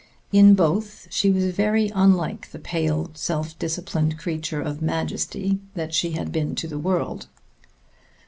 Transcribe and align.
In 0.31 0.55
both 0.55 1.05
she 1.11 1.29
was 1.29 1.51
very 1.55 1.91
unlike 1.93 2.49
the 2.49 2.57
pale, 2.57 3.11
self 3.13 3.59
disciplined 3.59 4.17
creature 4.17 4.59
of 4.59 4.81
majesty 4.81 5.59
that 5.75 5.93
she 5.93 6.13
had 6.13 6.31
been 6.31 6.55
to 6.55 6.67
the 6.67 6.79
world. 6.79 7.27